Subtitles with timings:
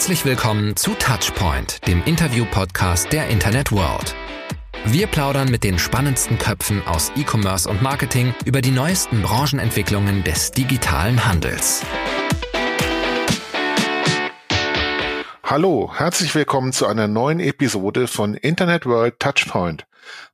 [0.00, 4.14] Herzlich willkommen zu Touchpoint, dem Interview-Podcast der Internet World.
[4.86, 10.52] Wir plaudern mit den spannendsten Köpfen aus E-Commerce und Marketing über die neuesten Branchenentwicklungen des
[10.52, 11.82] digitalen Handels.
[15.44, 19.86] Hallo, herzlich willkommen zu einer neuen Episode von Internet World Touchpoint.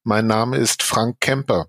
[0.05, 1.67] Mein Name ist Frank Kemper.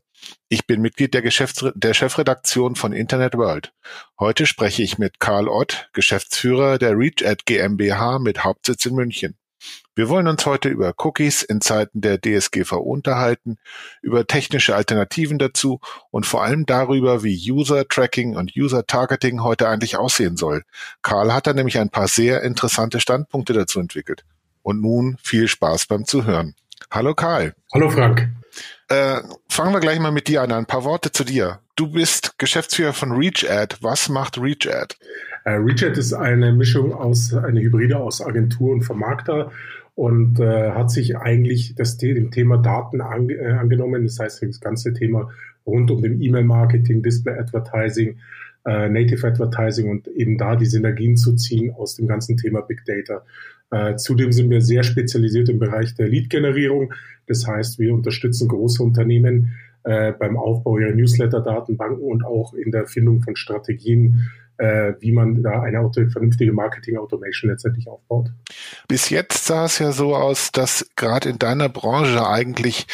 [0.49, 3.73] Ich bin Mitglied der, der Chefredaktion von Internet World.
[4.19, 9.37] Heute spreche ich mit Karl Ott, Geschäftsführer der ReachAd GmbH mit Hauptsitz in München.
[9.95, 13.57] Wir wollen uns heute über Cookies in Zeiten der DSGVO unterhalten,
[14.01, 15.79] über technische Alternativen dazu
[16.11, 20.63] und vor allem darüber, wie User Tracking und User Targeting heute eigentlich aussehen soll.
[21.01, 24.23] Karl hat da nämlich ein paar sehr interessante Standpunkte dazu entwickelt.
[24.61, 26.53] Und nun viel Spaß beim Zuhören.
[26.91, 27.55] Hallo Karl.
[27.73, 28.29] Hallo Frank.
[28.89, 29.21] Äh,
[29.57, 30.51] fangen wir gleich mal mit dir an.
[30.51, 31.57] Ein paar Worte zu dir.
[31.75, 33.79] Du bist Geschäftsführer von ReachAd.
[33.81, 34.95] Was macht ReachAd?
[35.45, 39.51] Äh, ReachAd ist eine Mischung aus, eine Hybride aus Agentur und Vermarkter
[39.95, 44.03] und äh, hat sich eigentlich das, dem Thema Daten an, äh, angenommen.
[44.03, 45.31] Das heißt, das ganze Thema
[45.65, 48.19] rund um den E-Mail-Marketing, Display-Advertising,
[48.67, 52.85] äh, Native Advertising und eben da die Synergien zu ziehen aus dem ganzen Thema Big
[52.85, 53.23] Data.
[53.71, 56.93] Äh, zudem sind wir sehr spezialisiert im Bereich der Lead-Generierung.
[57.27, 62.87] Das heißt, wir unterstützen große Unternehmen äh, beim Aufbau ihrer Newsletter-Datenbanken und auch in der
[62.87, 68.31] Findung von Strategien, äh, wie man da eine auto vernünftige Marketing-Automation letztendlich aufbaut.
[68.87, 72.87] Bis jetzt sah es ja so aus, dass gerade in deiner Branche eigentlich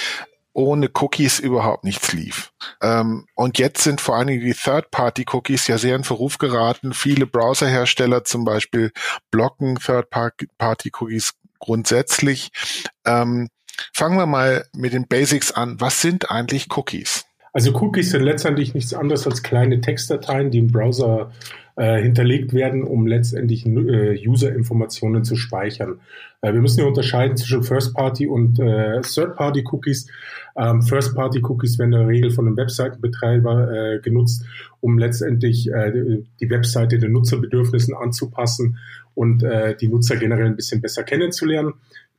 [0.53, 2.53] ohne Cookies überhaupt nichts lief.
[2.81, 6.93] Ähm, und jetzt sind vor allen Dingen die Third-Party-Cookies ja sehr in Verruf geraten.
[6.93, 8.91] Viele Browserhersteller zum Beispiel
[9.31, 12.51] blocken Third-Party-Cookies grundsätzlich.
[13.05, 13.49] Ähm,
[13.93, 15.81] fangen wir mal mit den Basics an.
[15.81, 17.25] Was sind eigentlich Cookies?
[17.53, 21.31] Also Cookies sind letztendlich nichts anderes als kleine Textdateien, die im Browser
[21.75, 25.99] äh, hinterlegt werden, um letztendlich äh, User-Informationen zu speichern.
[26.41, 30.07] Äh, wir müssen ja unterscheiden zwischen First-Party und äh, Third-Party-Cookies.
[30.55, 34.45] Ähm, First-Party-Cookies werden in der Regel von einem Webseitenbetreiber äh, genutzt,
[34.81, 38.77] um letztendlich äh, die Webseite den Nutzerbedürfnissen anzupassen
[39.15, 41.73] und äh, die Nutzer generell ein bisschen besser kennenzulernen.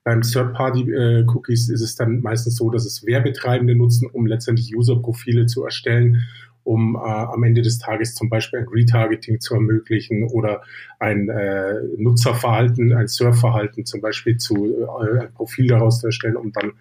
[0.04, 5.64] Beim Third-Party-Cookies ist es dann meistens so, dass es Werbetreibende nutzen, um letztendlich User-Profile zu
[5.64, 6.24] erstellen
[6.64, 10.62] um äh, am Ende des Tages zum Beispiel ein Retargeting zu ermöglichen oder
[10.98, 16.52] ein äh, Nutzerverhalten, ein Surfverhalten zum Beispiel zu äh, ein Profil daraus zu erstellen, um
[16.52, 16.72] dann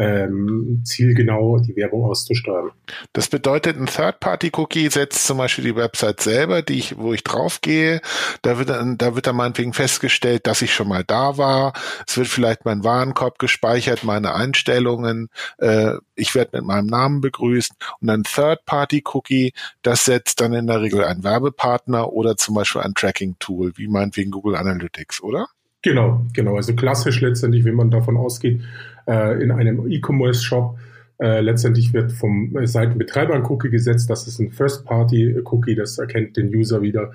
[0.00, 2.70] ähm, zielgenau die Werbung auszusteuern.
[3.12, 8.00] Das bedeutet, ein Third-Party-Cookie setzt zum Beispiel die Website selber, die ich, wo ich draufgehe.
[8.40, 11.74] Da wird dann, da wird dann meinetwegen festgestellt, dass ich schon mal da war.
[12.06, 15.28] Es wird vielleicht mein Warenkorb gespeichert, meine Einstellungen.
[15.58, 17.72] Äh, ich werde mit meinem Namen begrüßt.
[18.00, 22.94] Und ein Third-Party-Cookie, das setzt dann in der Regel ein Werbepartner oder zum Beispiel ein
[22.94, 25.46] Tracking-Tool, wie meinetwegen Google Analytics, oder?
[25.82, 26.56] Genau, genau.
[26.56, 28.60] Also klassisch letztendlich, wenn man davon ausgeht,
[29.06, 30.78] äh, in einem E-Commerce-Shop.
[31.18, 34.08] Äh, letztendlich wird vom Seitenbetreiber ein Cookie gesetzt.
[34.08, 37.12] Das ist ein First-Party-Cookie, das erkennt den User wieder,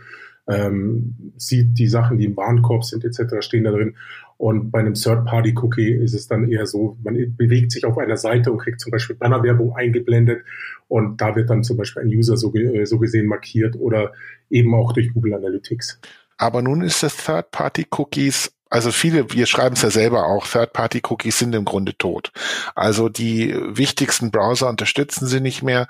[0.48, 3.96] ähm, sieht die Sachen, die im Warenkorb sind etc., stehen da drin.
[4.38, 8.52] Und bei einem Third-Party-Cookie ist es dann eher so, man bewegt sich auf einer Seite
[8.52, 10.44] und kriegt zum Beispiel Bannerwerbung eingeblendet
[10.88, 12.54] und da wird dann zum Beispiel ein User so,
[12.84, 14.12] so gesehen markiert oder
[14.50, 16.00] eben auch durch Google Analytics.
[16.38, 21.56] Aber nun ist das Third-Party-Cookies also viele, wir schreiben es ja selber auch, Third-Party-Cookies sind
[21.56, 22.34] im Grunde tot.
[22.76, 25.88] Also die wichtigsten Browser unterstützen sie nicht mehr.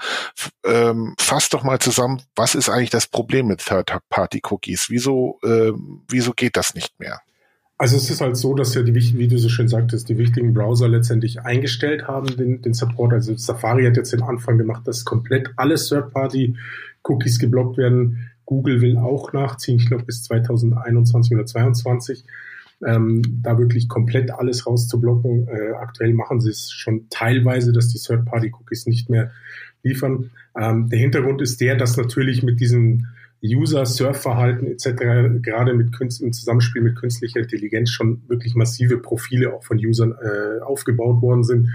[0.63, 4.91] Ähm, fass doch mal zusammen, was ist eigentlich das Problem mit Third-Party-Cookies?
[4.91, 5.71] Wieso, äh,
[6.07, 7.21] wieso geht das nicht mehr?
[7.79, 10.53] Also es ist halt so, dass ja die wie du so schön sagtest, die wichtigen
[10.53, 13.13] Browser letztendlich eingestellt haben, den, den Support.
[13.13, 18.29] Also Safari hat jetzt den Anfang gemacht, dass komplett alle Third-Party-Cookies geblockt werden.
[18.45, 22.25] Google will auch nachziehen, ich glaube bis 2021 oder 2022
[22.85, 25.47] ähm, da wirklich komplett alles rauszublocken.
[25.47, 29.31] Äh, aktuell machen sie es schon teilweise, dass die Third-Party-Cookies nicht mehr
[29.83, 30.31] liefern.
[30.59, 33.07] Ähm, der Hintergrund ist der, dass natürlich mit diesem
[33.43, 39.63] User-Surf-Verhalten etc., gerade mit Künst, im Zusammenspiel mit künstlicher Intelligenz schon wirklich massive Profile auch
[39.63, 41.69] von Usern äh, aufgebaut worden sind.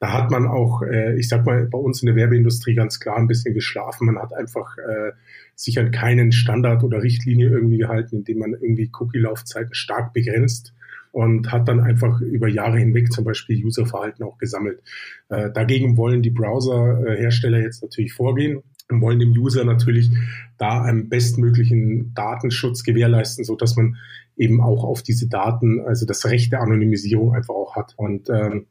[0.00, 3.16] Da hat man auch, äh, ich sag mal, bei uns in der Werbeindustrie ganz klar
[3.16, 4.06] ein bisschen geschlafen.
[4.06, 5.12] Man hat einfach äh,
[5.54, 10.74] sich an keinen Standard oder Richtlinie irgendwie gehalten, indem man irgendwie Cookie-Laufzeiten stark begrenzt
[11.12, 14.82] und hat dann einfach über Jahre hinweg zum Beispiel Userverhalten auch gesammelt.
[15.30, 20.10] Äh, dagegen wollen die Browser-Hersteller jetzt natürlich vorgehen und wollen dem User natürlich
[20.58, 23.96] da einen bestmöglichen Datenschutz gewährleisten, so dass man
[24.36, 27.94] eben auch auf diese Daten, also das Recht der Anonymisierung einfach auch hat.
[27.96, 28.66] Und ähm,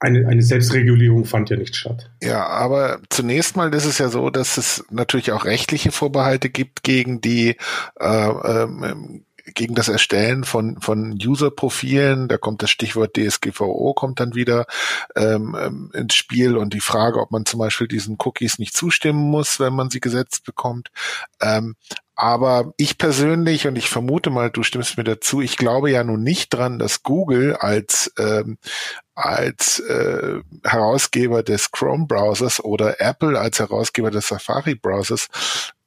[0.00, 2.10] eine, eine Selbstregulierung fand ja nicht statt.
[2.22, 6.82] Ja, aber zunächst mal ist es ja so, dass es natürlich auch rechtliche Vorbehalte gibt
[6.82, 7.56] gegen die
[8.00, 9.24] äh, ähm,
[9.54, 12.28] gegen das Erstellen von, von User-Profilen.
[12.28, 14.66] Da kommt das Stichwort DSGVO kommt dann wieder
[15.16, 19.30] ähm, ähm, ins Spiel und die Frage, ob man zum Beispiel diesen Cookies nicht zustimmen
[19.30, 20.90] muss, wenn man sie gesetzt bekommt.
[21.40, 21.74] Ähm,
[22.20, 26.22] aber ich persönlich, und ich vermute mal, du stimmst mir dazu, ich glaube ja nun
[26.22, 28.58] nicht dran, dass Google als, ähm,
[29.14, 35.28] als äh, Herausgeber des Chrome-Browsers oder Apple als Herausgeber des Safari-Browsers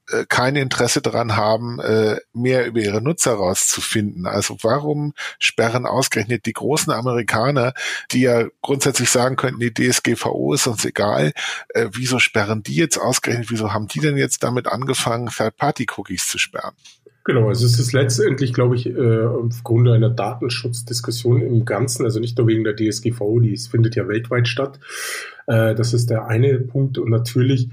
[0.10, 4.26] äh, kein Interesse daran haben, äh, mehr über ihre Nutzer rauszufinden.
[4.26, 7.74] Also warum sperren ausgerechnet die großen Amerikaner,
[8.12, 11.32] die ja grundsätzlich sagen könnten, die DSGVO ist uns egal,
[11.70, 16.38] äh, wieso sperren die jetzt ausgerechnet, wieso haben die denn jetzt damit angefangen, Third-Party-Cookies zu
[16.38, 16.74] sperren?
[17.24, 22.48] Genau, also es ist letztendlich, glaube ich, aufgrund einer Datenschutzdiskussion im Ganzen, also nicht nur
[22.48, 24.78] wegen der DSGVO, die findet ja weltweit statt.
[25.48, 26.98] Das ist der eine Punkt.
[26.98, 27.70] Und natürlich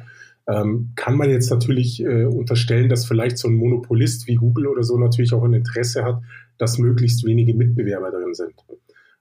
[0.50, 4.82] ähm, kann man jetzt natürlich äh, unterstellen, dass vielleicht so ein Monopolist wie Google oder
[4.82, 6.20] so natürlich auch ein Interesse hat,
[6.58, 8.54] dass möglichst wenige Mitbewerber drin sind.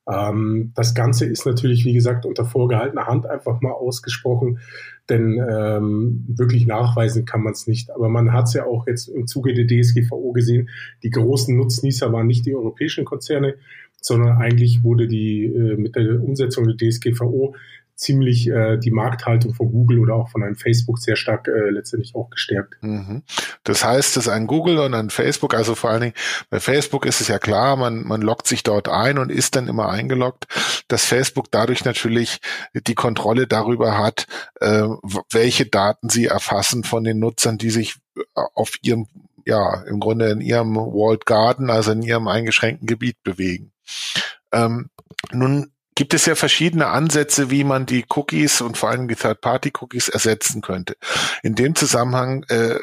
[0.10, 4.60] Ähm, das Ganze ist natürlich, wie gesagt, unter vorgehaltener Hand einfach mal ausgesprochen,
[5.08, 7.92] denn ähm, wirklich nachweisen kann man es nicht.
[7.92, 10.70] Aber man hat es ja auch jetzt im Zuge der DSGVO gesehen,
[11.04, 13.56] die großen Nutznießer waren nicht die europäischen Konzerne,
[14.02, 17.56] sondern eigentlich wurde die äh, mit der Umsetzung der DSGVO
[18.00, 22.16] ziemlich äh, die Markthaltung von Google oder auch von einem Facebook sehr stark äh, letztendlich
[22.16, 22.82] auch gestärkt.
[22.82, 23.24] Mhm.
[23.64, 26.14] Das heißt, dass ein Google und ein Facebook, also vor allen Dingen
[26.50, 29.68] bei Facebook ist es ja klar, man, man loggt sich dort ein und ist dann
[29.68, 30.48] immer eingeloggt,
[30.88, 32.40] dass Facebook dadurch natürlich
[32.74, 34.28] die Kontrolle darüber hat,
[34.62, 34.88] äh,
[35.32, 38.22] welche Daten sie erfassen von den Nutzern, die sich äh,
[38.56, 39.08] auf ihrem
[39.46, 43.72] ja, im Grunde in ihrem Walled Garden, also in ihrem eingeschränkten Gebiet bewegen.
[44.52, 44.90] Ähm,
[45.32, 50.08] nun gibt es ja verschiedene Ansätze, wie man die Cookies und vor allem die Third-Party-Cookies
[50.08, 50.96] ersetzen könnte.
[51.44, 52.76] In dem Zusammenhang äh,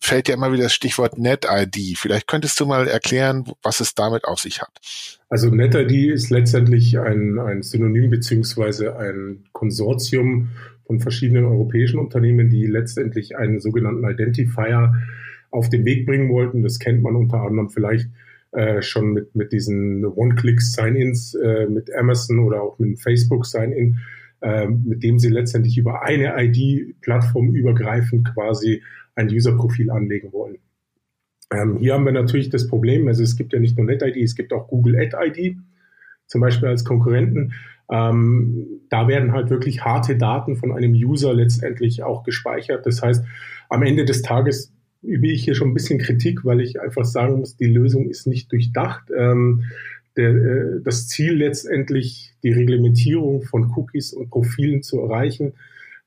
[0.00, 1.98] fällt ja immer wieder das Stichwort NetID.
[1.98, 4.70] Vielleicht könntest du mal erklären, was es damit auf sich hat.
[5.28, 10.50] Also NetID ist letztendlich ein, ein Synonym beziehungsweise ein Konsortium
[10.86, 14.94] von verschiedenen europäischen Unternehmen, die letztendlich einen sogenannten Identifier
[15.50, 16.62] auf den Weg bringen wollten.
[16.62, 18.06] Das kennt man unter anderem vielleicht
[18.52, 23.98] äh, schon mit, mit diesen One-Click-Sign-Ins äh, mit Amazon oder auch mit Facebook Sign-In,
[24.42, 28.82] äh, mit dem sie letztendlich über eine ID Plattform übergreifend quasi
[29.14, 30.58] ein User-Profil anlegen wollen.
[31.52, 34.34] Ähm, hier haben wir natürlich das Problem, also es gibt ja nicht nur NetID, es
[34.34, 35.56] gibt auch Google Ad-ID,
[36.26, 37.52] zum Beispiel als Konkurrenten.
[37.90, 42.86] Ähm, da werden halt wirklich harte Daten von einem User letztendlich auch gespeichert.
[42.86, 43.24] Das heißt,
[43.68, 47.38] am Ende des Tages übe ich hier schon ein bisschen Kritik, weil ich einfach sagen
[47.38, 49.10] muss, die Lösung ist nicht durchdacht.
[49.16, 49.64] Ähm,
[50.16, 55.54] der, äh, das Ziel letztendlich, die Reglementierung von Cookies und Profilen zu erreichen,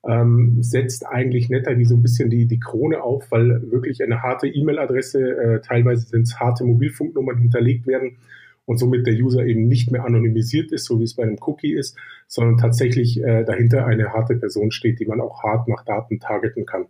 [0.05, 4.21] ähm, setzt eigentlich netter wie so ein bisschen die, die Krone auf, weil wirklich eine
[4.21, 8.17] harte E-Mail-Adresse, äh, teilweise sind es harte Mobilfunknummern hinterlegt werden
[8.65, 11.73] und somit der User eben nicht mehr anonymisiert ist, so wie es bei einem Cookie
[11.73, 11.97] ist,
[12.27, 16.65] sondern tatsächlich äh, dahinter eine harte Person steht, die man auch hart nach Daten targeten
[16.65, 16.85] kann.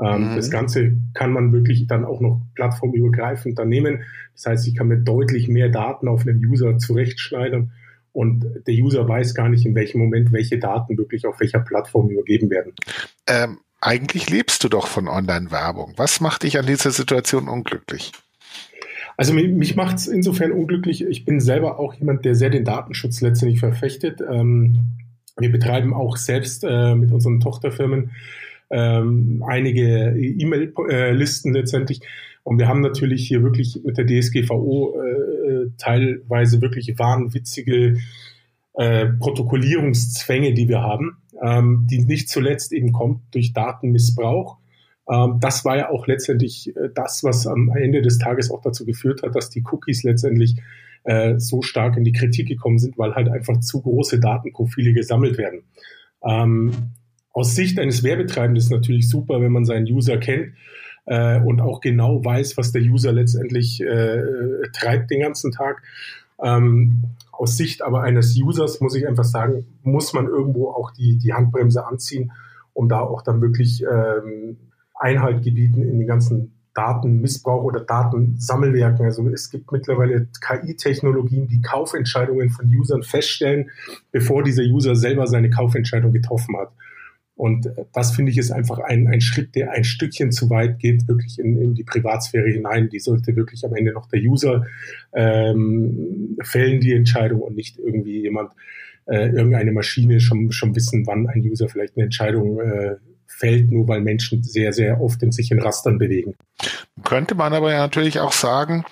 [0.00, 0.36] Ähm, mhm.
[0.36, 4.02] Das Ganze kann man wirklich dann auch noch plattformübergreifend dann nehmen.
[4.34, 7.72] Das heißt, ich kann mir deutlich mehr Daten auf einen User zurechtschneiden
[8.12, 12.10] und der User weiß gar nicht, in welchem Moment welche Daten wirklich auf welcher Plattform
[12.10, 12.72] übergeben werden.
[13.26, 15.94] Ähm, eigentlich lebst du doch von Online-Werbung.
[15.96, 18.12] Was macht dich an dieser Situation unglücklich?
[19.16, 21.04] Also mich, mich macht es insofern unglücklich.
[21.04, 24.20] Ich bin selber auch jemand, der sehr den Datenschutz letztendlich verfechtet.
[24.20, 24.92] Ähm,
[25.38, 28.12] wir betreiben auch selbst äh, mit unseren Tochterfirmen
[28.72, 32.00] ähm, einige E-Mail-Listen letztendlich.
[32.42, 37.98] Und wir haben natürlich hier wirklich mit der DSGVO äh, teilweise wirklich wahnwitzige
[38.74, 44.56] äh, Protokollierungszwänge, die wir haben, ähm, die nicht zuletzt eben kommt durch Datenmissbrauch.
[45.08, 48.84] Ähm, das war ja auch letztendlich äh, das, was am Ende des Tages auch dazu
[48.84, 50.56] geführt hat, dass die Cookies letztendlich
[51.04, 55.36] äh, so stark in die Kritik gekommen sind, weil halt einfach zu große Datenprofile gesammelt
[55.38, 55.62] werden.
[56.24, 56.72] Ähm,
[57.32, 60.54] aus Sicht eines Werbetreibenden ist natürlich super, wenn man seinen User kennt
[61.06, 64.22] äh, und auch genau weiß, was der User letztendlich äh,
[64.72, 65.82] treibt den ganzen Tag.
[66.42, 71.16] Ähm, aus Sicht aber eines Users muss ich einfach sagen, muss man irgendwo auch die,
[71.18, 72.32] die Handbremse anziehen,
[72.74, 74.56] um da auch dann wirklich ähm,
[74.94, 79.04] Einhalt gebieten in den ganzen Datenmissbrauch oder Datensammelwerken.
[79.04, 83.70] Also es gibt mittlerweile KI-Technologien, die Kaufentscheidungen von Usern feststellen,
[84.10, 86.72] bevor dieser User selber seine Kaufentscheidung getroffen hat.
[87.34, 91.08] Und das finde ich ist einfach ein, ein Schritt, der ein Stückchen zu weit geht,
[91.08, 92.88] wirklich in, in die Privatsphäre hinein.
[92.90, 94.66] Die sollte wirklich am Ende noch der User
[95.14, 98.52] ähm, fällen, die Entscheidung und nicht irgendwie jemand,
[99.06, 102.96] äh, irgendeine Maschine schon, schon wissen, wann ein User vielleicht eine Entscheidung äh,
[103.26, 106.34] fällt, nur weil Menschen sehr, sehr oft in sich in Rastern bewegen.
[107.02, 108.84] Könnte man aber ja natürlich auch sagen,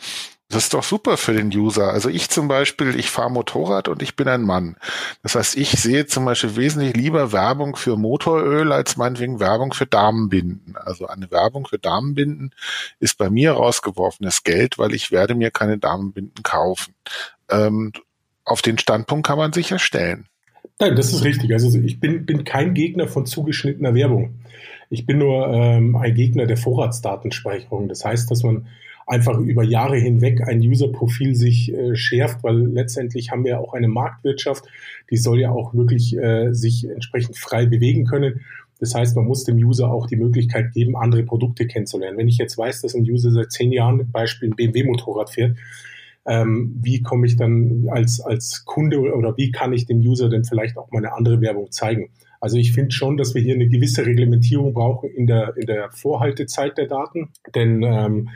[0.50, 1.92] Das ist doch super für den User.
[1.92, 4.76] Also ich zum Beispiel, ich fahre Motorrad und ich bin ein Mann.
[5.23, 9.87] Das heißt, ich sehe zum Beispiel wesentlich lieber Werbung für Motoröl als meinetwegen Werbung für
[9.87, 10.75] Damenbinden.
[10.76, 12.52] Also eine Werbung für Damenbinden
[12.99, 16.95] ist bei mir rausgeworfenes Geld, weil ich werde mir keine Damenbinden kaufen.
[17.49, 17.92] Ähm,
[18.45, 20.26] auf den Standpunkt kann man sich erstellen.
[20.80, 21.52] Nein, das ist richtig.
[21.52, 24.40] Also ich bin, bin kein Gegner von zugeschnittener Werbung.
[24.88, 27.88] Ich bin nur ähm, ein Gegner der Vorratsdatenspeicherung.
[27.88, 28.66] Das heißt, dass man
[29.10, 33.88] einfach über Jahre hinweg ein User-Profil sich äh, schärft, weil letztendlich haben wir auch eine
[33.88, 34.64] Marktwirtschaft,
[35.10, 38.42] die soll ja auch wirklich äh, sich entsprechend frei bewegen können.
[38.78, 42.18] Das heißt, man muss dem User auch die Möglichkeit geben, andere Produkte kennenzulernen.
[42.18, 45.56] Wenn ich jetzt weiß, dass ein User seit zehn Jahren Beispiel ein BMW-Motorrad fährt,
[46.26, 50.44] ähm, wie komme ich dann als, als Kunde oder wie kann ich dem User denn
[50.44, 52.10] vielleicht auch mal eine andere Werbung zeigen?
[52.40, 55.90] Also ich finde schon, dass wir hier eine gewisse Reglementierung brauchen in der, in der
[55.90, 58.28] Vorhaltezeit der Daten, denn ähm,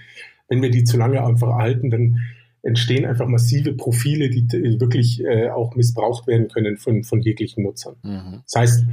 [0.49, 2.21] wenn wir die zu lange einfach erhalten, dann
[2.65, 4.49] entstehen einfach massive Profile, die
[4.81, 7.97] wirklich äh, auch missbraucht werden können von, von jeglichen Nutzern.
[8.03, 8.41] Mhm.
[8.45, 8.87] Das heißt,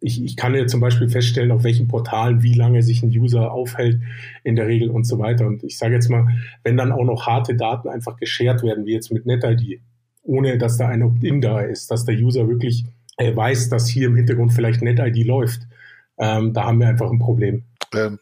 [0.00, 3.52] ich, ich kann ja zum Beispiel feststellen, auf welchen Portalen, wie lange sich ein User
[3.52, 4.00] aufhält
[4.44, 5.46] in der Regel und so weiter.
[5.46, 6.26] Und ich sage jetzt mal,
[6.64, 9.82] wenn dann auch noch harte Daten einfach geshared werden, wie jetzt mit NetID,
[10.22, 12.86] ohne dass da ein Opt-in da ist, dass der User wirklich
[13.18, 15.62] äh, weiß, dass hier im Hintergrund vielleicht NetID läuft,
[16.16, 17.64] ähm, da haben wir einfach ein Problem.
[17.94, 18.18] Ähm,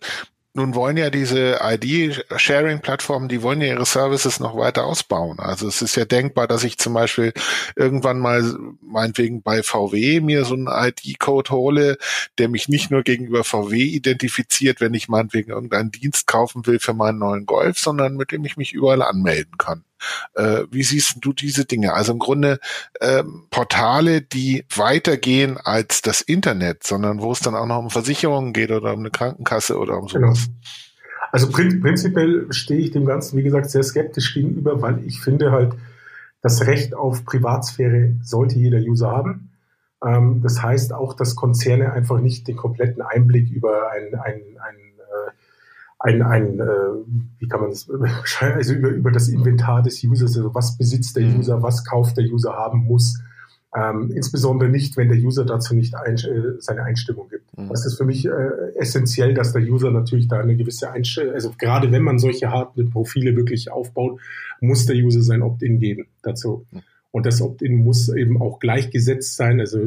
[0.57, 5.39] nun wollen ja diese ID-Sharing-Plattformen, die wollen ja ihre Services noch weiter ausbauen.
[5.39, 7.35] Also es ist ja denkbar, dass ich zum Beispiel
[7.77, 8.43] irgendwann mal
[8.81, 11.99] meinetwegen bei VW mir so einen ID-Code hole,
[12.39, 16.95] der mich nicht nur gegenüber VW identifiziert, wenn ich meinetwegen irgendeinen Dienst kaufen will für
[16.95, 19.85] meinen neuen Golf, sondern mit dem ich mich überall anmelden kann.
[20.35, 21.95] Äh, wie siehst du diese Dinge?
[21.95, 22.59] Also im Grunde
[23.01, 28.53] ähm, Portale, die weitergehen als das Internet, sondern wo es dann auch noch um Versicherungen
[28.53, 30.35] geht oder um eine Krankenkasse oder um genau.
[30.35, 30.47] sowas.
[30.47, 30.57] Genau.
[31.33, 35.51] Also prin prinzipiell stehe ich dem Ganzen, wie gesagt, sehr skeptisch gegenüber, weil ich finde
[35.51, 35.75] halt,
[36.43, 39.51] das Recht auf Privatsphäre sollte jeder User haben.
[40.05, 44.86] Ähm, das heißt auch, dass Konzerne einfach nicht den kompletten Einblick über ein, ein, ein
[45.99, 46.65] ein, ein äh,
[47.39, 47.89] wie kann man das,
[48.41, 51.39] also über, über das Inventar des Users, also was besitzt der mhm.
[51.39, 53.21] User, was kauft der User haben muss.
[53.75, 57.57] Ähm, insbesondere nicht, wenn der User dazu nicht ein, äh, seine Einstimmung gibt.
[57.59, 57.69] Mhm.
[57.69, 58.31] Das ist für mich äh,
[58.77, 62.91] essentiell, dass der User natürlich da eine gewisse Einstellung, also gerade wenn man solche harten
[62.91, 64.21] Profile wirklich aufbaut,
[64.61, 66.67] muss der User sein Opt-in geben dazu.
[66.71, 66.83] Mhm.
[67.11, 69.59] Und das Opt-in muss eben auch gleichgesetzt sein.
[69.59, 69.79] Also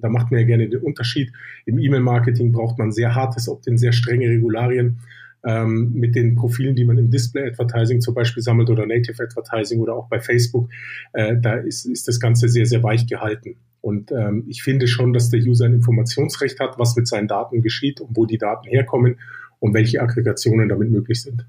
[0.00, 1.32] da macht man ja gerne den Unterschied.
[1.64, 4.98] Im E-Mail-Marketing braucht man sehr hartes Opt-in, sehr strenge Regularien
[5.44, 9.94] ähm, mit den Profilen, die man im Display-Advertising zum Beispiel sammelt oder Native Advertising oder
[9.94, 10.70] auch bei Facebook,
[11.12, 13.56] äh, da ist, ist das Ganze sehr, sehr weich gehalten.
[13.80, 17.62] Und ähm, ich finde schon, dass der User ein Informationsrecht hat, was mit seinen Daten
[17.62, 19.16] geschieht und wo die Daten herkommen
[19.58, 21.46] und welche Aggregationen damit möglich sind.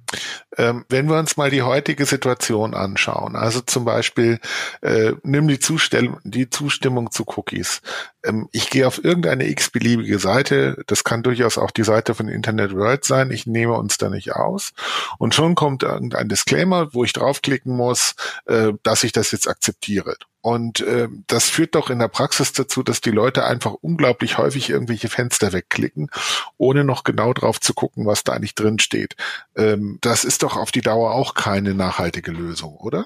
[0.58, 4.40] Ähm, wenn wir uns mal die heutige Situation anschauen, also zum Beispiel
[4.82, 7.82] äh, nimm die, Zustellung, die Zustimmung zu Cookies.
[8.24, 12.74] Ähm, ich gehe auf irgendeine x-beliebige Seite, das kann durchaus auch die Seite von Internet
[12.74, 14.74] World sein, ich nehme uns da nicht aus
[15.18, 18.16] und schon kommt irgendein Disclaimer, wo ich draufklicken muss,
[18.46, 20.16] äh, dass ich das jetzt akzeptiere.
[20.42, 24.70] Und äh, das führt doch in der Praxis dazu, dass die Leute einfach unglaublich häufig
[24.70, 26.10] irgendwelche Fenster wegklicken,
[26.58, 29.16] ohne noch genau drauf zu gucken, was da eigentlich drin steht.
[29.56, 33.06] Ähm, das ist doch auf die Dauer auch keine nachhaltige Lösung, oder?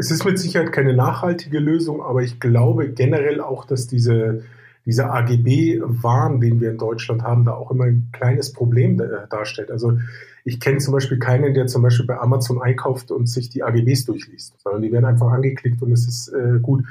[0.00, 4.44] Es ist mit Sicherheit keine nachhaltige Lösung, aber ich glaube generell auch, dass diese,
[4.86, 9.72] dieser AGB-Wahn, den wir in Deutschland haben, da auch immer ein kleines Problem äh, darstellt.
[9.72, 9.98] Also
[10.44, 14.04] ich kenne zum Beispiel keinen, der zum Beispiel bei Amazon einkauft und sich die AGBs
[14.04, 16.84] durchliest, sondern die werden einfach angeklickt und es ist äh, gut.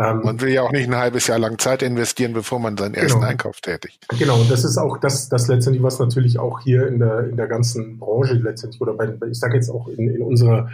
[0.00, 2.94] Ähm, man will ja auch nicht ein halbes Jahr lang Zeit investieren, bevor man seinen
[2.94, 3.30] ersten genau.
[3.30, 4.06] Einkauf tätigt.
[4.18, 7.36] Genau, und das ist auch das, das letztendlich, was natürlich auch hier in der, in
[7.36, 10.70] der ganzen Branche letztendlich oder bei, ich sage jetzt auch in, in unserer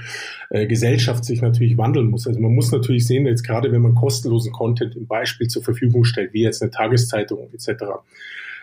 [0.50, 2.26] äh, Gesellschaft sich natürlich wandeln muss.
[2.26, 6.04] Also man muss natürlich sehen, jetzt gerade wenn man kostenlosen Content im Beispiel zur Verfügung
[6.04, 7.84] stellt, wie jetzt eine Tageszeitung etc.,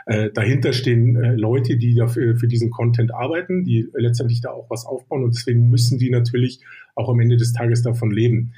[0.06, 4.70] äh, dahinter stehen äh, Leute, die dafür für diesen Content arbeiten, die letztendlich da auch
[4.70, 6.60] was aufbauen und deswegen müssen die natürlich
[6.96, 8.54] auch am Ende des Tages davon leben.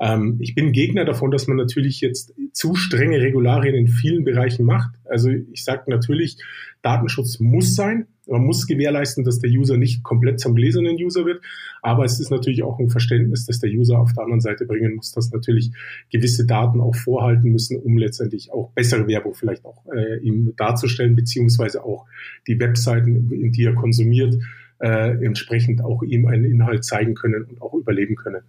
[0.00, 4.64] Ähm, ich bin Gegner davon, dass man natürlich jetzt zu strenge Regularien in vielen Bereichen
[4.64, 4.94] macht.
[5.04, 6.38] Also ich sage natürlich,
[6.82, 8.06] Datenschutz muss sein.
[8.26, 11.42] Man muss gewährleisten, dass der User nicht komplett zum gläsernen User wird.
[11.82, 14.96] Aber es ist natürlich auch ein Verständnis, dass der User auf der anderen Seite bringen
[14.96, 15.70] muss, dass natürlich
[16.12, 21.16] gewisse Daten auch vorhalten müssen, um letztendlich auch bessere Werbung vielleicht auch äh, ihm darzustellen,
[21.16, 22.04] beziehungsweise auch
[22.46, 24.34] die Webseiten, in die er konsumiert,
[24.80, 28.42] äh, entsprechend auch ihm einen Inhalt zeigen können und auch überleben können.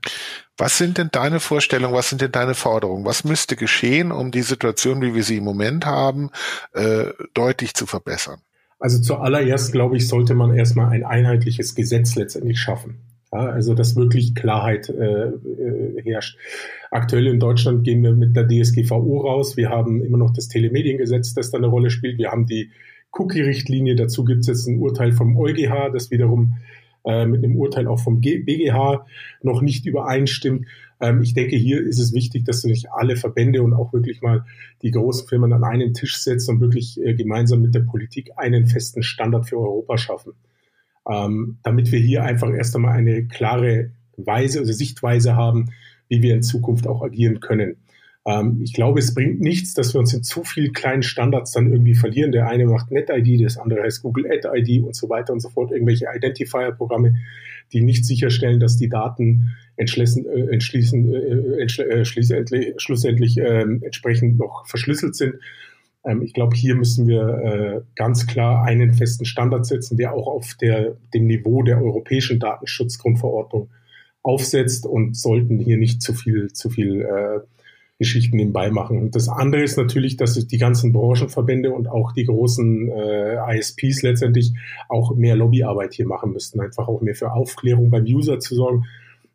[0.57, 3.05] Was sind denn deine Vorstellungen, was sind denn deine Forderungen?
[3.05, 6.29] Was müsste geschehen, um die Situation, wie wir sie im Moment haben,
[6.74, 8.41] äh, deutlich zu verbessern?
[8.79, 13.01] Also zuallererst, glaube ich, sollte man erstmal ein einheitliches Gesetz letztendlich schaffen.
[13.31, 16.38] Ja, also dass wirklich Klarheit äh, äh, herrscht.
[16.89, 19.55] Aktuell in Deutschland gehen wir mit der DSGVO raus.
[19.55, 22.17] Wir haben immer noch das Telemediengesetz, das da eine Rolle spielt.
[22.17, 22.71] Wir haben die
[23.12, 23.96] Cookie-Richtlinie.
[23.96, 26.58] Dazu gibt es jetzt ein Urteil vom EuGH, das wiederum
[27.06, 29.06] äh, mit einem Urteil auch vom BGH
[29.42, 30.68] noch nicht übereinstimmt.
[31.00, 34.46] Ähm, ich denke, hier ist es wichtig, dass sich alle Verbände und auch wirklich mal
[34.82, 38.68] die großen Firmen an einen Tisch setzen und wirklich äh, gemeinsam mit der Politik einen
[38.68, 40.34] festen Standard für Europa schaffen.
[41.10, 45.72] Ähm, damit wir hier einfach erst einmal eine klare Weise oder Sichtweise haben,
[46.10, 47.78] wie wir in Zukunft auch agieren können.
[48.29, 51.71] Ähm, ich glaube, es bringt nichts, dass wir uns in zu vielen kleinen Standards dann
[51.71, 52.31] irgendwie verlieren.
[52.31, 55.71] Der eine macht NetID, das andere heißt Google AdID und so weiter und so fort.
[55.71, 57.15] Irgendwelche Identifier-Programme,
[57.74, 64.38] die nicht sicherstellen, dass die Daten entschließen, äh, entschließen, äh, äh, schlussendlich, schlussendlich äh, entsprechend
[64.38, 65.36] noch verschlüsselt sind.
[66.05, 70.27] Ähm, ich glaube, hier müssen wir äh, ganz klar einen festen Standard setzen, der auch
[70.27, 73.69] auf der, dem Niveau der europäischen Datenschutzgrundverordnung
[74.21, 77.39] aufsetzt und sollten hier nicht zu viel, zu viel äh,
[78.00, 78.98] Geschichten nebenbei machen.
[78.98, 84.01] Und das andere ist natürlich, dass die ganzen Branchenverbände und auch die großen äh, ISPs
[84.03, 84.53] letztendlich
[84.88, 88.86] auch mehr Lobbyarbeit hier machen müssten, einfach auch mehr für Aufklärung beim User zu sorgen.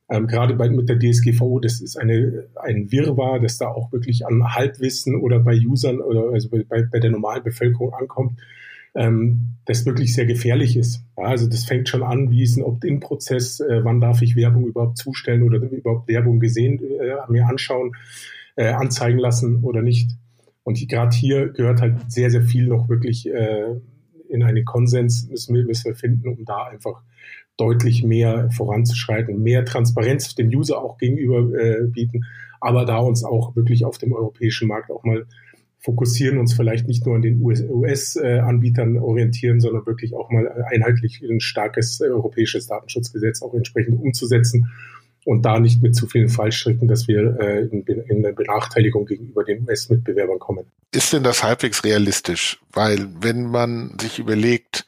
[0.08, 4.26] Ähm, gerade bei, mit der DSGVO, das ist eine, ein Wirrwarr, das da auch wirklich
[4.26, 8.40] an Halbwissen oder bei Usern oder also bei, bei der normalen Bevölkerung ankommt,
[8.94, 11.04] ähm, das wirklich sehr gefährlich ist.
[11.18, 14.66] Ja, also das fängt schon an, wie ist ein Opt-in-Prozess, äh, wann darf ich Werbung
[14.66, 17.92] überhaupt zustellen oder überhaupt Werbung gesehen äh, mir anschauen
[18.56, 20.10] äh, anzeigen lassen oder nicht.
[20.62, 23.74] Und gerade hier gehört halt sehr, sehr viel noch wirklich äh,
[24.28, 27.02] in einen Konsens, müssen wir, müssen wir finden, um da einfach
[27.56, 32.24] deutlich mehr voranzuschreiten, mehr Transparenz dem User auch gegenüber äh, bieten,
[32.60, 35.26] aber da uns auch wirklich auf dem europäischen Markt auch mal
[35.78, 40.64] fokussieren, uns vielleicht nicht nur an den US-Anbietern US, äh, orientieren, sondern wirklich auch mal
[40.72, 44.70] einheitlich ein starkes äh, europäisches Datenschutzgesetz auch entsprechend umzusetzen
[45.24, 49.44] und da nicht mit zu vielen Fallstricken, dass wir äh, in, in eine Benachteiligung gegenüber
[49.44, 50.66] den US-Mitbewerbern kommen.
[50.92, 52.60] Ist denn das halbwegs realistisch?
[52.72, 54.86] Weil wenn man sich überlegt,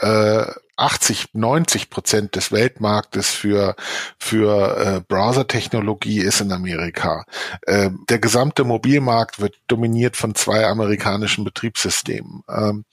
[0.00, 0.44] äh,
[0.78, 3.74] 80, 90 Prozent des Weltmarktes für,
[4.18, 7.24] für äh, Browser-Technologie ist in Amerika.
[7.62, 12.44] Äh, der gesamte Mobilmarkt wird dominiert von zwei amerikanischen Betriebssystemen.
[12.48, 12.84] Ähm,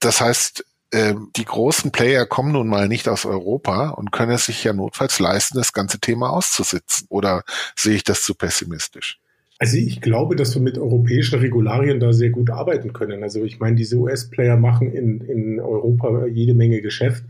[0.00, 4.62] das heißt, die großen Player kommen nun mal nicht aus Europa und können es sich
[4.62, 7.06] ja notfalls leisten, das ganze Thema auszusitzen.
[7.08, 7.44] Oder
[7.76, 9.18] sehe ich das zu pessimistisch?
[9.58, 13.22] Also ich glaube, dass wir mit europäischen Regularien da sehr gut arbeiten können.
[13.22, 17.24] Also ich meine, diese US-Player machen in, in Europa jede Menge Geschäft.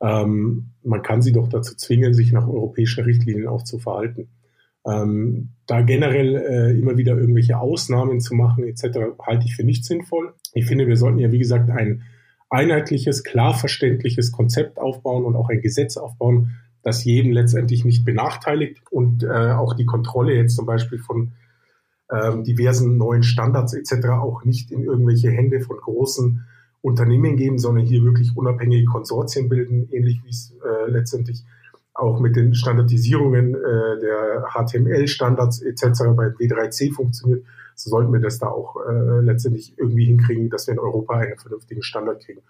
[0.00, 4.28] Ähm, man kann sie doch dazu zwingen, sich nach europäischen Richtlinien auch zu verhalten.
[4.86, 9.86] Ähm, da generell äh, immer wieder irgendwelche Ausnahmen zu machen etc., halte ich für nicht
[9.86, 10.34] sinnvoll.
[10.52, 12.02] Ich finde, wir sollten ja, wie gesagt, ein
[12.54, 18.80] einheitliches, klar verständliches Konzept aufbauen und auch ein Gesetz aufbauen, das jeden letztendlich nicht benachteiligt
[18.90, 21.32] und äh, auch die Kontrolle jetzt zum Beispiel von
[22.12, 24.08] ähm, diversen neuen Standards etc.
[24.10, 26.44] auch nicht in irgendwelche Hände von großen
[26.82, 31.44] Unternehmen geben, sondern hier wirklich unabhängige Konsortien bilden, ähnlich wie es äh, letztendlich
[31.94, 35.82] auch mit den Standardisierungen äh, der HTML-Standards etc.
[36.14, 40.74] bei W3C funktioniert so sollten wir das da auch äh, letztendlich irgendwie hinkriegen, dass wir
[40.74, 42.40] in Europa einen vernünftigen Standard kriegen.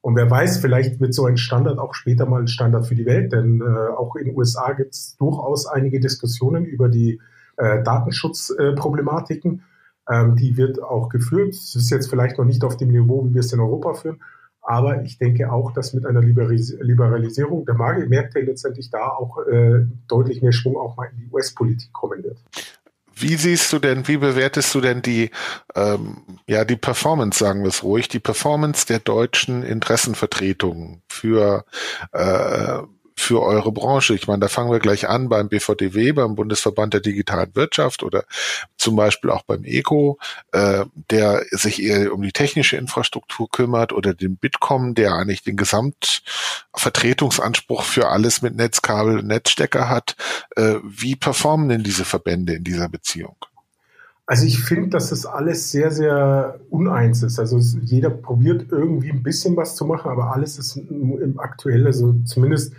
[0.00, 3.06] Und wer weiß, vielleicht wird so ein Standard auch später mal ein Standard für die
[3.06, 7.20] Welt, denn äh, auch in den USA gibt es durchaus einige Diskussionen über die
[7.56, 9.60] äh, Datenschutzproblematiken.
[9.60, 9.62] Äh,
[10.10, 11.54] ähm, die wird auch geführt.
[11.54, 14.20] Es ist jetzt vielleicht noch nicht auf dem Niveau, wie wir es in Europa führen,
[14.60, 20.42] aber ich denke auch, dass mit einer Liberalisierung der Märkte letztendlich da auch äh, deutlich
[20.42, 22.38] mehr Schwung auch mal in die US-Politik kommen wird.
[23.16, 25.30] Wie siehst du denn, wie bewertest du denn die,
[25.74, 31.64] ähm, ja, die Performance, sagen wir es ruhig, die Performance der deutschen Interessenvertretungen für
[32.12, 32.78] äh,
[33.16, 34.14] für eure Branche?
[34.14, 38.24] Ich meine, da fangen wir gleich an beim BVDW, beim Bundesverband der digitalen Wirtschaft oder
[38.76, 40.18] zum Beispiel auch beim ECO,
[40.52, 45.56] äh, der sich eher um die technische Infrastruktur kümmert oder den Bitkom, der eigentlich den
[45.56, 50.16] Gesamtvertretungsanspruch für alles mit Netzkabel Netzstecker hat.
[50.56, 53.36] Äh, wie performen denn diese Verbände in dieser Beziehung?
[54.26, 57.38] Also ich finde, dass das alles sehr, sehr uneins ist.
[57.38, 62.14] Also jeder probiert irgendwie ein bisschen was zu machen, aber alles ist im aktuell, also
[62.24, 62.72] zumindest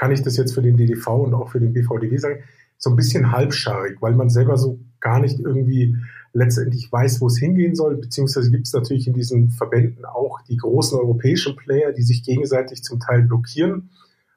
[0.00, 2.42] kann ich das jetzt für den DDV und auch für den BVDW sagen,
[2.78, 5.94] so ein bisschen halbscharig, weil man selber so gar nicht irgendwie
[6.32, 10.56] letztendlich weiß, wo es hingehen soll, beziehungsweise gibt es natürlich in diesen Verbänden auch die
[10.56, 13.90] großen europäischen Player, die sich gegenseitig zum Teil blockieren,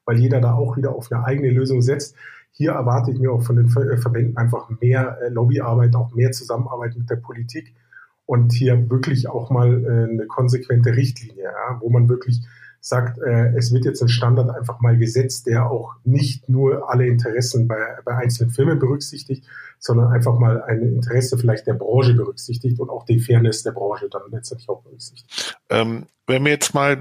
[0.04, 2.18] weil jeder da auch wieder auf eine eigene Lösung setzt.
[2.52, 6.34] Hier erwarte ich mir auch von den äh, Verbänden einfach mehr äh, Lobbyarbeit, auch mehr
[6.34, 7.74] Zusammenarbeit mit der Politik
[8.26, 12.42] und hier wirklich auch mal äh, eine konsequente Richtlinie, ja, wo man wirklich
[12.86, 17.08] sagt, äh, es wird jetzt ein Standard einfach mal gesetzt, der auch nicht nur alle
[17.08, 19.48] Interessen bei, bei einzelnen Firmen berücksichtigt,
[19.80, 24.10] sondern einfach mal ein Interesse vielleicht der Branche berücksichtigt und auch die Fairness der Branche
[24.10, 25.58] dann letztendlich auch berücksichtigt.
[25.70, 26.98] Ähm, wenn wir jetzt mal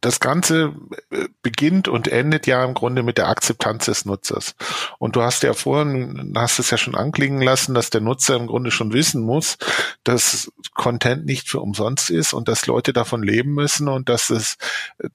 [0.00, 0.74] das Ganze
[1.10, 4.54] äh, beginnt und endet ja im Grunde mit der Akzeptanz des Nutzers.
[4.98, 8.46] Und du hast ja vorhin, hast es ja schon anklingen lassen, dass der Nutzer im
[8.46, 9.58] Grunde schon wissen muss,
[10.04, 14.56] dass Content nicht für umsonst ist und dass Leute davon leben müssen und dass es,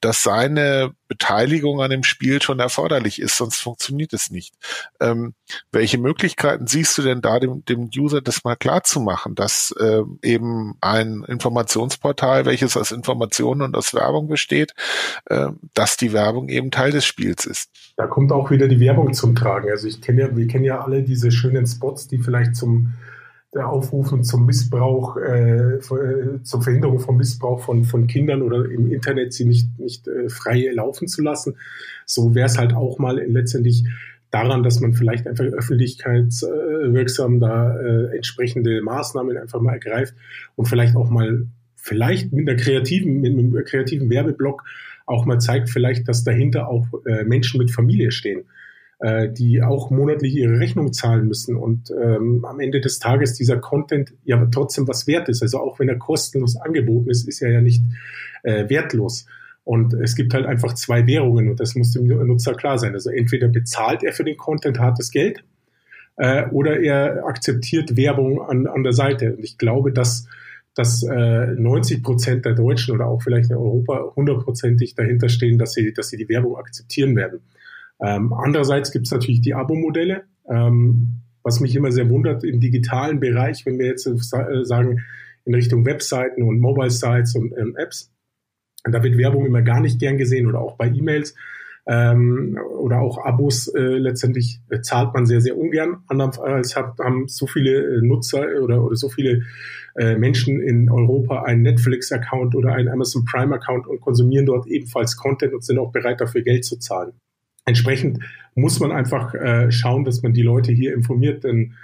[0.00, 4.54] dass seine Beteiligung an dem Spiel schon erforderlich ist, sonst funktioniert es nicht.
[5.00, 5.34] Ähm,
[5.70, 9.70] welche Möglichkeiten siehst du denn da, dem, dem User das mal klar zu machen, dass
[9.78, 14.73] äh, eben ein Informationsportal, welches aus Informationen und aus Werbung besteht,
[15.26, 17.70] äh, dass die Werbung eben Teil des Spiels ist.
[17.96, 19.70] Da kommt auch wieder die Werbung zum Tragen.
[19.70, 22.94] Also ich kenne ja, wir kennen ja alle diese schönen Spots, die vielleicht zum
[23.62, 29.32] Aufrufen zum Missbrauch, äh, äh, zur Verhinderung von Missbrauch von, von Kindern oder im Internet
[29.32, 31.56] sie nicht, nicht äh, frei laufen zu lassen.
[32.04, 33.84] So wäre es halt auch mal letztendlich
[34.30, 40.14] daran, dass man vielleicht einfach öffentlichkeitswirksam da äh, entsprechende Maßnahmen einfach mal ergreift
[40.56, 41.46] und vielleicht auch mal
[41.84, 44.64] vielleicht mit einer kreativen, mit einem kreativen Werbeblock
[45.04, 48.44] auch mal zeigt, vielleicht, dass dahinter auch äh, Menschen mit Familie stehen,
[49.00, 53.58] äh, die auch monatlich ihre Rechnung zahlen müssen und ähm, am Ende des Tages dieser
[53.58, 55.42] Content ja trotzdem was wert ist.
[55.42, 57.82] Also auch wenn er kostenlos angeboten ist, ist er ja nicht
[58.44, 59.26] äh, wertlos.
[59.62, 62.94] Und es gibt halt einfach zwei Währungen und das muss dem Nutzer klar sein.
[62.94, 65.44] Also entweder bezahlt er für den Content hartes Geld
[66.16, 69.34] äh, oder er akzeptiert Werbung an, an der Seite.
[69.36, 70.26] Und ich glaube, dass
[70.74, 75.72] dass äh, 90 Prozent der Deutschen oder auch vielleicht in Europa hundertprozentig dahinter stehen, dass
[75.72, 77.40] sie, dass sie die Werbung akzeptieren werden.
[78.00, 83.20] Ähm, andererseits gibt es natürlich die Abo-Modelle, ähm, was mich immer sehr wundert im digitalen
[83.20, 85.02] Bereich, wenn wir jetzt äh, sagen
[85.44, 88.10] in Richtung Webseiten und Mobile-Sites und ähm, Apps.
[88.84, 91.34] Da wird Werbung immer gar nicht gern gesehen oder auch bei E-Mails
[91.86, 95.98] ähm, oder auch Abos äh, letztendlich äh, zahlt man sehr, sehr ungern.
[96.08, 99.42] Andernfalls haben so viele äh, Nutzer oder, oder so viele
[99.96, 105.54] äh, Menschen in Europa einen Netflix-Account oder einen Amazon Prime-Account und konsumieren dort ebenfalls Content
[105.54, 107.12] und sind auch bereit dafür Geld zu zahlen.
[107.64, 108.18] Entsprechend
[108.54, 111.74] muss man einfach äh, schauen, dass man die Leute hier informiert, denn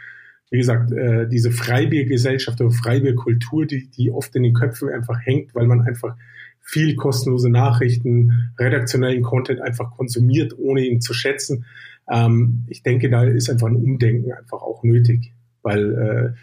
[0.51, 5.55] wie gesagt, äh, diese Freibiergesellschaft oder Freibierkultur, die, die oft in den Köpfen einfach hängt,
[5.55, 6.17] weil man einfach
[6.61, 11.65] viel kostenlose Nachrichten, redaktionellen Content einfach konsumiert, ohne ihn zu schätzen.
[12.11, 16.39] Ähm, ich denke, da ist einfach ein Umdenken einfach auch nötig, weil äh,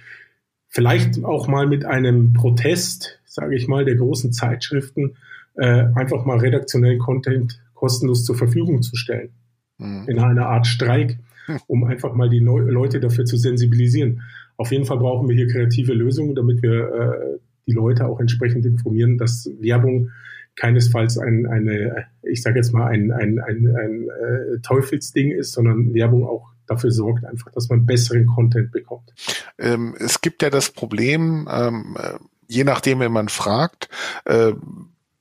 [0.67, 5.15] vielleicht auch mal mit einem Protest, sage ich mal, der großen Zeitschriften
[5.56, 9.30] äh, einfach mal redaktionellen Content kostenlos zur Verfügung zu stellen.
[9.77, 10.06] Mhm.
[10.08, 11.60] In einer Art Streik, hm.
[11.67, 14.21] um einfach mal die Neu Leute dafür zu sensibilisieren.
[14.58, 18.65] Auf jeden Fall brauchen wir hier kreative Lösungen, damit wir äh, die Leute auch entsprechend
[18.65, 20.10] informieren, dass Werbung
[20.56, 25.93] keinesfalls ein, eine, ich sage jetzt mal, ein, ein, ein, ein äh, Teufelsding ist, sondern
[25.93, 29.13] Werbung auch dafür sorgt einfach, dass man besseren Content bekommt.
[29.58, 33.89] Ähm, es gibt ja das Problem, ähm, äh, je nachdem, wenn man fragt,
[34.25, 34.53] äh,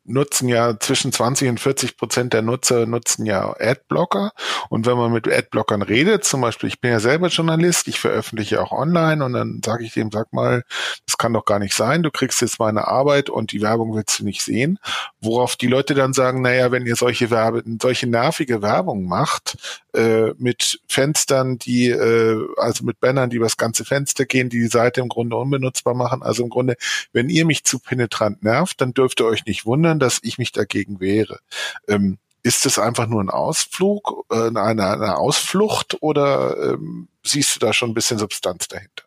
[0.06, 4.32] nutzen ja zwischen 20 und 40 Prozent der Nutzer nutzen ja Adblocker.
[4.68, 8.62] Und wenn man mit Adblockern redet, zum Beispiel, ich bin ja selber Journalist, ich veröffentliche
[8.62, 10.64] auch online und dann sage ich dem, sag mal,
[11.06, 14.20] das kann doch gar nicht sein, du kriegst jetzt meine Arbeit und die Werbung willst
[14.20, 14.78] du nicht sehen.
[15.20, 19.56] Worauf die Leute dann sagen, naja, wenn ihr solche Werbe, solche nervige Werbung macht,
[19.96, 24.59] äh, mit Fenstern, die, äh, also mit Bannern, die über das ganze Fenster gehen, die
[24.59, 26.22] die Seite im Grunde unbenutzbar machen.
[26.22, 26.76] Also im Grunde,
[27.12, 30.52] wenn ihr mich zu penetrant nervt, dann dürft ihr euch nicht wundern, dass ich mich
[30.52, 31.40] dagegen wehre.
[31.88, 37.61] Ähm, ist es einfach nur ein Ausflug, äh, eine, eine Ausflucht oder ähm, siehst du
[37.61, 39.02] da schon ein bisschen Substanz dahinter?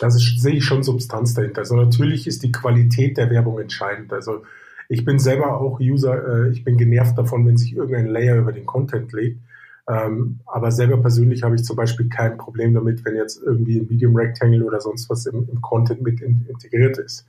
[0.00, 1.60] Ist, sehe ich schon Substanz dahinter.
[1.60, 4.12] Also natürlich ist die Qualität der Werbung entscheidend.
[4.12, 4.42] Also
[4.88, 8.52] ich bin selber auch User, äh, ich bin genervt davon, wenn sich irgendein Layer über
[8.52, 9.40] den Content legt.
[9.86, 13.86] Ähm, aber selber persönlich habe ich zum Beispiel kein Problem damit, wenn jetzt irgendwie ein
[13.88, 17.26] Medium Rectangle oder sonst was im, im Content mit in, integriert ist.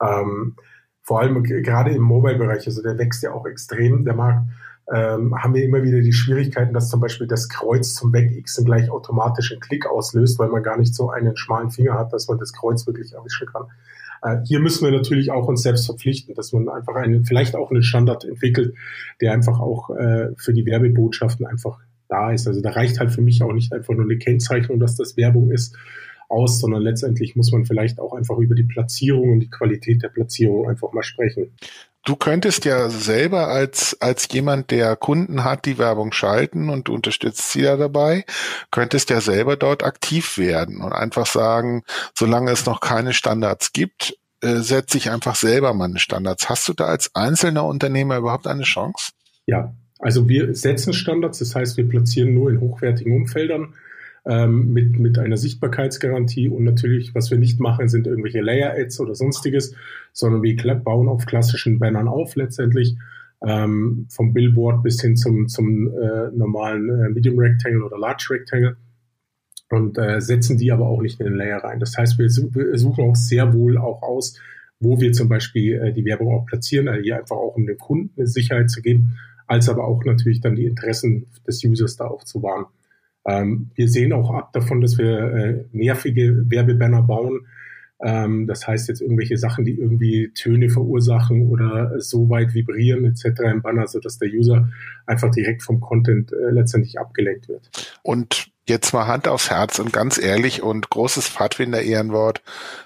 [0.00, 0.56] Ähm,
[1.02, 4.46] vor allem gerade im Mobile-Bereich, also der wächst ja auch extrem, der Markt,
[4.92, 8.90] ähm, haben wir immer wieder die Schwierigkeiten, dass zum Beispiel das Kreuz zum Wegixen gleich
[8.90, 12.38] automatisch einen Klick auslöst, weil man gar nicht so einen schmalen Finger hat, dass man
[12.38, 13.64] das Kreuz wirklich erwischen kann.
[14.24, 17.70] Äh, hier müssen wir natürlich auch uns selbst verpflichten, dass man einfach einen, vielleicht auch
[17.70, 18.74] einen Standard entwickelt,
[19.20, 22.48] der einfach auch äh, für die Werbebotschaften einfach da ist.
[22.48, 25.50] Also da reicht halt für mich auch nicht einfach nur eine Kennzeichnung, dass das Werbung
[25.50, 25.76] ist,
[26.28, 30.08] aus, sondern letztendlich muss man vielleicht auch einfach über die Platzierung und die Qualität der
[30.08, 31.52] Platzierung einfach mal sprechen.
[32.04, 36.94] Du könntest ja selber als, als jemand, der Kunden hat, die Werbung schalten und du
[36.94, 38.24] unterstützt sie ja dabei,
[38.70, 41.82] könntest ja selber dort aktiv werden und einfach sagen,
[42.14, 46.50] solange es noch keine Standards gibt, äh, setze ich einfach selber meine Standards.
[46.50, 49.12] Hast du da als einzelner Unternehmer überhaupt eine Chance?
[49.46, 53.74] Ja, also wir setzen Standards, das heißt, wir platzieren nur in hochwertigen Umfeldern
[54.26, 59.14] ähm, mit, mit einer Sichtbarkeitsgarantie und natürlich, was wir nicht machen, sind irgendwelche Layer-Ads oder
[59.14, 59.74] sonstiges,
[60.12, 62.96] sondern wir bauen auf klassischen Bannern auf letztendlich,
[63.46, 68.76] ähm, vom Billboard bis hin zum, zum äh, normalen äh, Medium Rectangle oder Large Rectangle
[69.70, 71.80] und äh, setzen die aber auch nicht in den Layer rein.
[71.80, 74.38] Das heißt, wir, wir suchen auch sehr wohl auch aus,
[74.80, 77.78] wo wir zum Beispiel äh, die Werbung auch platzieren, also hier einfach auch um dem
[77.78, 82.06] Kunden eine Sicherheit zu geben, als aber auch natürlich dann die Interessen des Users da
[82.06, 82.66] auch zu wahren.
[83.26, 87.46] Ähm, wir sehen auch ab davon, dass wir äh, nervige Werbebanner bauen.
[88.00, 93.40] Ähm, das heißt jetzt irgendwelche Sachen, die irgendwie Töne verursachen oder so weit vibrieren etc.
[93.52, 94.68] im Banner, sodass der User
[95.06, 97.70] einfach direkt vom Content äh, letztendlich abgelenkt wird.
[98.02, 102.42] Und jetzt mal Hand aufs Herz und ganz ehrlich und großes Pfadfinder-Ehrenwort,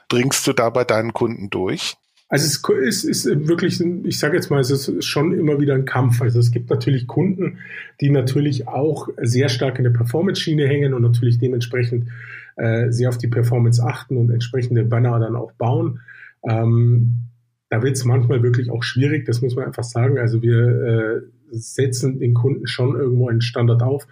[0.08, 1.96] dringst du da bei deinen Kunden durch?
[2.30, 5.86] Also es ist, ist wirklich, ich sage jetzt mal, es ist schon immer wieder ein
[5.86, 6.20] Kampf.
[6.20, 7.58] Also es gibt natürlich Kunden,
[8.02, 12.08] die natürlich auch sehr stark in der Performance-Schiene hängen und natürlich dementsprechend
[12.56, 16.00] äh, sehr auf die Performance achten und entsprechende Banner dann auch bauen.
[16.46, 17.28] Ähm,
[17.70, 20.18] da wird es manchmal wirklich auch schwierig, das muss man einfach sagen.
[20.18, 24.06] Also wir äh, setzen den Kunden schon irgendwo einen Standard auf,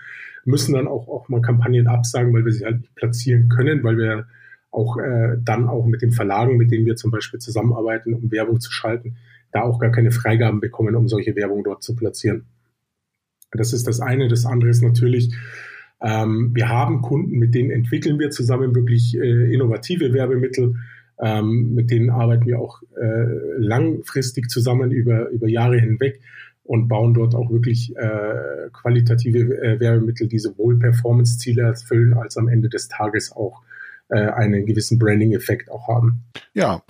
[0.44, 3.98] müssen dann auch, auch mal Kampagnen absagen, weil wir sie halt nicht platzieren können, weil
[3.98, 4.26] wir
[4.76, 8.60] auch äh, dann auch mit den Verlagen, mit denen wir zum Beispiel zusammenarbeiten, um Werbung
[8.60, 9.16] zu schalten,
[9.50, 12.44] da auch gar keine Freigaben bekommen, um solche Werbung dort zu platzieren.
[13.52, 14.28] Das ist das eine.
[14.28, 15.34] Das andere ist natürlich,
[16.02, 20.74] ähm, wir haben Kunden, mit denen entwickeln wir zusammen wirklich äh, innovative Werbemittel.
[21.18, 26.20] Ähm, mit denen arbeiten wir auch äh, langfristig zusammen über, über Jahre hinweg
[26.64, 32.48] und bauen dort auch wirklich äh, qualitative äh, Werbemittel, die sowohl Performance-Ziele erfüllen, als am
[32.48, 33.62] Ende des Tages auch
[34.08, 36.24] äh, einen gewissen Branding-Effekt auch haben.
[36.54, 36.82] Ja,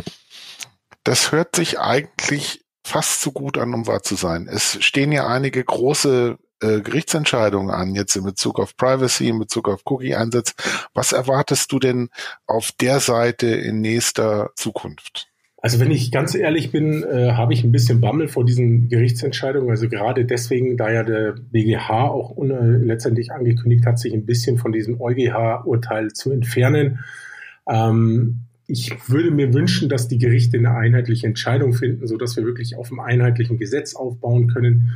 [1.05, 4.49] das hört sich eigentlich fast zu gut an, um wahr zu sein.
[4.49, 9.69] Es stehen ja einige große äh, Gerichtsentscheidungen an, jetzt in Bezug auf Privacy, in Bezug
[9.69, 10.55] auf Cookie-Einsatz.
[10.95, 12.09] Was erwartest du denn
[12.47, 15.29] auf der Seite in nächster Zukunft?
[15.67, 19.69] Also wenn ich ganz ehrlich bin, äh, habe ich ein bisschen Bammel vor diesen Gerichtsentscheidungen.
[19.69, 24.59] Also gerade deswegen, da ja der BGH auch äh, letztendlich angekündigt hat, sich ein bisschen
[24.59, 27.01] von diesem EuGH-Urteil zu entfernen.
[27.69, 32.45] Ähm, ich würde mir wünschen, dass die Gerichte eine einheitliche Entscheidung finden, so dass wir
[32.45, 34.93] wirklich auf einem einheitlichen Gesetz aufbauen können,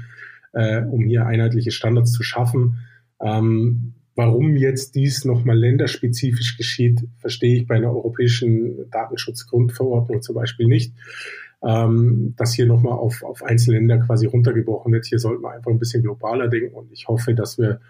[0.53, 2.79] äh, um hier einheitliche Standards zu schaffen.
[3.21, 10.67] Ähm, Warum jetzt dies nochmal länderspezifisch geschieht, verstehe ich bei einer europäischen Datenschutzgrundverordnung zum Beispiel
[10.67, 10.93] nicht.
[11.67, 15.07] Ähm, dass hier nochmal auf, auf einzelne Länder quasi runtergebrochen wird.
[15.07, 17.81] Hier sollten wir einfach ein bisschen globaler denken und ich hoffe, dass wir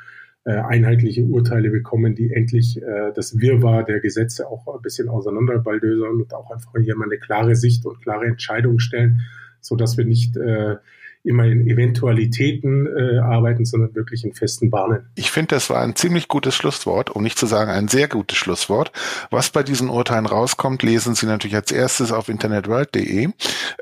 [0.44, 6.12] äh, einheitliche Urteile bekommen, die endlich äh, das Wirrwarr der Gesetze auch ein bisschen auseinanderbaldösern
[6.12, 9.22] und auch einfach hier mal eine klare Sicht und klare Entscheidungen stellen,
[9.60, 10.76] so dass wir nicht äh,
[11.22, 15.10] immer in Eventualitäten äh, arbeiten, sondern wirklich in festen Bahnen.
[15.16, 18.38] Ich finde, das war ein ziemlich gutes Schlusswort, um nicht zu sagen ein sehr gutes
[18.38, 18.90] Schlusswort.
[19.30, 23.28] Was bei diesen Urteilen rauskommt, lesen Sie natürlich als erstes auf internetworld.de.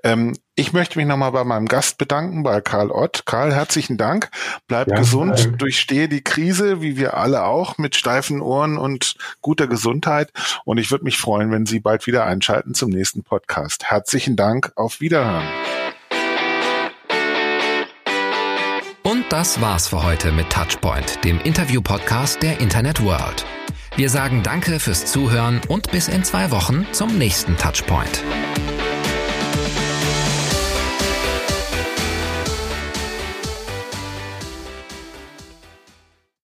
[0.03, 3.24] Ähm, ich möchte mich nochmal bei meinem Gast bedanken, bei Karl Ott.
[3.27, 4.29] Karl, herzlichen Dank.
[4.66, 9.14] Bleib ja, gesund, äh, durchstehe die Krise, wie wir alle auch, mit steifen Ohren und
[9.40, 10.33] guter Gesundheit.
[10.64, 13.85] Und ich würde mich freuen, wenn Sie bald wieder einschalten zum nächsten Podcast.
[13.85, 15.46] Herzlichen Dank, auf Wiederhören.
[19.29, 23.45] Das war's für heute mit Touchpoint, dem Interview-Podcast der Internet World.
[23.97, 28.23] Wir sagen Danke fürs Zuhören und bis in zwei Wochen zum nächsten Touchpoint.